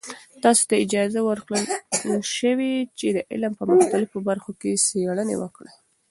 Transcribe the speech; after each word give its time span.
تاسې 0.43 0.63
ته 0.69 0.75
اجازه 0.85 1.19
ورکړل 1.29 1.63
شوې 2.37 2.73
چې 2.99 3.07
د 3.15 3.17
علم 3.31 3.53
په 3.59 3.63
مختلفو 3.71 4.17
برخو 4.29 4.51
کې 4.61 4.81
څیړنې 4.87 5.35
وکړئ. 5.43 5.73